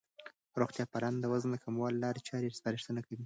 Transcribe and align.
روغتیا 0.61 0.85
پالان 0.91 1.15
د 1.19 1.23
وزن 1.31 1.49
د 1.51 1.57
کمولو 1.63 2.01
لارې 2.03 2.21
چارې 2.27 2.55
سپارښتنه 2.59 2.99
کوي. 3.05 3.17